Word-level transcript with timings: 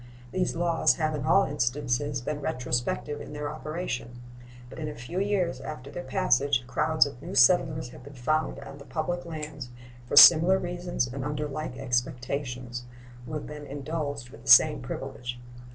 These 0.31 0.55
laws 0.55 0.95
have 0.95 1.13
in 1.13 1.27
all 1.27 1.43
instances 1.43 2.21
been 2.21 2.41
retrospective 2.41 3.21
in 3.21 3.33
their 3.33 3.51
operation, 3.51 4.17
but 4.67 4.79
in 4.79 4.87
a 4.89 4.95
few 4.95 5.19
years 5.19 5.61
after 5.61 5.91
their 5.91 6.01
passage 6.01 6.63
crowds 6.65 7.05
of 7.05 7.21
new 7.21 7.35
settlers 7.35 7.89
have 7.89 8.01
been 8.03 8.15
found 8.15 8.57
on 8.61 8.79
the 8.79 8.85
public 8.85 9.25
lands 9.27 9.69
for 10.07 10.15
similar 10.17 10.57
reasons 10.57 11.05
and 11.05 11.23
under 11.23 11.47
like 11.47 11.77
expectations, 11.77 12.83
who 13.27 13.33
have 13.33 13.45
been 13.45 13.67
indulged 13.67 14.31
with 14.31 14.41
the 14.41 14.49
same 14.49 14.81
privilege. 14.81 15.39